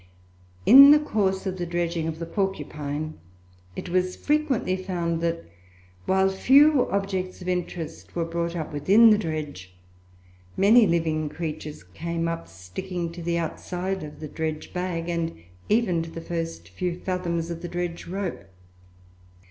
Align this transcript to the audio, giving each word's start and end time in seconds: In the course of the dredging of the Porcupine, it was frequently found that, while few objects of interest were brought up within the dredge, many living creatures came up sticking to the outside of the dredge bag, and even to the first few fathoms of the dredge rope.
In 0.65 0.89
the 0.89 0.97
course 0.99 1.45
of 1.45 1.59
the 1.59 1.65
dredging 1.67 2.07
of 2.07 2.17
the 2.17 2.25
Porcupine, 2.25 3.19
it 3.75 3.87
was 3.87 4.15
frequently 4.15 4.75
found 4.75 5.21
that, 5.21 5.45
while 6.07 6.27
few 6.27 6.89
objects 6.89 7.39
of 7.39 7.47
interest 7.47 8.15
were 8.15 8.25
brought 8.25 8.55
up 8.55 8.73
within 8.73 9.11
the 9.11 9.17
dredge, 9.19 9.75
many 10.57 10.87
living 10.87 11.29
creatures 11.29 11.83
came 11.83 12.27
up 12.27 12.47
sticking 12.47 13.11
to 13.11 13.21
the 13.21 13.37
outside 13.37 14.01
of 14.01 14.21
the 14.21 14.27
dredge 14.27 14.73
bag, 14.73 15.07
and 15.07 15.35
even 15.69 16.01
to 16.01 16.09
the 16.09 16.19
first 16.19 16.69
few 16.69 16.97
fathoms 16.99 17.51
of 17.51 17.61
the 17.61 17.67
dredge 17.69 18.07
rope. 18.07 18.45